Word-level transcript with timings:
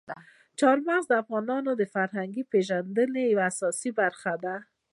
چار 0.59 0.77
مغز 0.87 1.05
د 1.09 1.13
افغانانو 1.23 1.71
د 1.75 1.83
فرهنګي 1.93 2.43
پیژندنې 2.51 3.23
یوه 3.33 3.43
اساسي 3.51 3.89
برخه 3.99 4.33
ده. 4.43 4.55